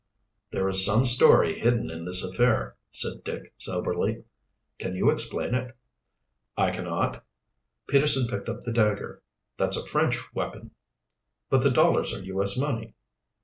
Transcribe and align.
"There 0.49 0.67
is 0.67 0.83
some 0.83 1.05
story 1.05 1.59
hidden 1.61 1.91
in 1.91 2.05
this 2.05 2.23
affair," 2.23 2.75
said 2.91 3.23
Dick 3.23 3.53
soberly. 3.59 4.23
"Can 4.79 4.95
you 4.95 5.11
explain 5.11 5.53
it?" 5.53 5.75
"I 6.57 6.71
cannot." 6.71 7.23
Peterson 7.87 8.27
picked 8.27 8.49
up 8.49 8.61
the 8.61 8.73
dagger. 8.73 9.21
"That's 9.59 9.77
a 9.77 9.85
French 9.85 10.17
weapon." 10.33 10.71
"But 11.51 11.61
the 11.61 11.69
dollars 11.69 12.15
are 12.15 12.23
U. 12.23 12.41
S. 12.41 12.57
money." 12.57 12.95